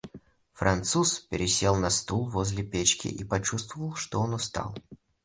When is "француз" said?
0.53-1.19